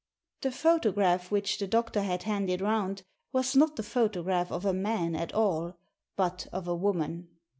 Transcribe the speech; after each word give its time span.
The 0.41 0.49
photograph 0.49 1.29
which 1.29 1.59
the 1.59 1.67
doctor 1.67 2.01
had 2.01 2.23
handed 2.23 2.59
round 2.59 3.03
was 3.31 3.55
not 3.55 3.75
the 3.75 3.83
photograph 3.83 4.51
of 4.51 4.65
a 4.65 4.73
man 4.73 5.15
at 5.15 5.31
all, 5.31 5.77
but 6.17 6.47
of 6.51 6.67
a 6.67 6.73
woman. 6.73 7.27